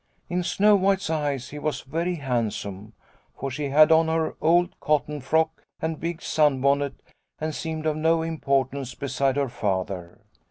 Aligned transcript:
In 0.29 0.41
Snow 0.41 0.75
White's 0.75 1.11
eyes 1.11 1.49
he 1.49 1.59
was 1.59 1.81
very 1.81 2.15
handsome, 2.15 2.93
for 3.37 3.51
she 3.51 3.65
had 3.69 3.91
on 3.91 4.07
her 4.07 4.35
old 4.41 4.79
cotton 4.79 5.21
frock 5.21 5.61
and 5.79 5.99
big 5.99 6.23
sun 6.23 6.59
bonnet, 6.59 6.95
and 7.39 7.53
seemed 7.53 7.85
of 7.85 7.97
no 7.97 8.23
importance 8.23 8.95
beside 8.95 9.35
her 9.35 9.47
Father." 9.47 10.21